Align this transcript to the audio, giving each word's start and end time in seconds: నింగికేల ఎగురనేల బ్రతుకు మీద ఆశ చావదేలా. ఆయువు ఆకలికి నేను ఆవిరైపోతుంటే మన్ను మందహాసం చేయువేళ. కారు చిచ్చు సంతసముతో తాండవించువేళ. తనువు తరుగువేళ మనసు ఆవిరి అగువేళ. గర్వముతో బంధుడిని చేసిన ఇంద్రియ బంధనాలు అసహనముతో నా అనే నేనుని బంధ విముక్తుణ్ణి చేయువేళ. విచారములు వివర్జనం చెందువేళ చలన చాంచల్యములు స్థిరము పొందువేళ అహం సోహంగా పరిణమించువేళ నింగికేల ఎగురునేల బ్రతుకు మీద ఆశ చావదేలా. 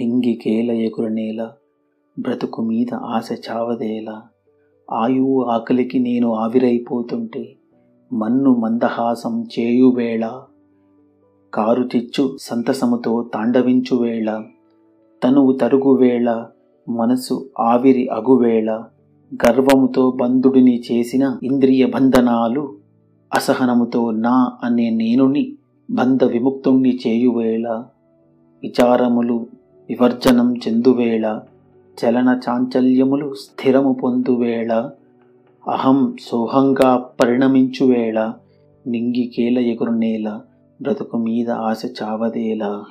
నింగికేల 0.00 0.70
ఎగురనేల 0.70 1.48
బ్రతుకు 2.18 2.62
మీద 2.62 2.94
ఆశ 2.94 3.28
చావదేలా. 3.50 4.22
ఆయువు 4.92 5.42
ఆకలికి 5.42 5.98
నేను 5.98 6.34
ఆవిరైపోతుంటే 6.34 7.56
మన్ను 8.12 8.54
మందహాసం 8.54 9.44
చేయువేళ. 9.58 10.40
కారు 11.54 11.88
చిచ్చు 11.96 12.36
సంతసముతో 12.40 13.30
తాండవించువేళ. 13.34 14.42
తనువు 15.24 15.52
తరుగువేళ 15.52 16.46
మనసు 16.88 17.50
ఆవిరి 17.60 18.08
అగువేళ. 18.08 18.84
గర్వముతో 19.34 20.10
బంధుడిని 20.10 20.82
చేసిన 20.92 21.38
ఇంద్రియ 21.42 21.86
బంధనాలు 21.86 22.76
అసహనముతో 23.34 24.10
నా 24.10 24.52
అనే 24.64 24.90
నేనుని 24.90 25.52
బంధ 25.90 26.24
విముక్తుణ్ణి 26.24 26.98
చేయువేళ. 27.06 27.84
విచారములు 28.62 29.46
వివర్జనం 29.90 30.48
చెందువేళ 30.54 31.26
చలన 31.98 32.40
చాంచల్యములు 32.48 33.34
స్థిరము 33.34 33.92
పొందువేళ 33.92 34.72
అహం 35.68 36.16
సోహంగా 36.28 36.90
పరిణమించువేళ 37.20 38.32
నింగికేల 38.86 39.58
ఎగురునేల 39.58 40.40
బ్రతుకు 40.82 41.16
మీద 41.16 41.50
ఆశ 41.50 41.82
చావదేలా. 42.02 42.84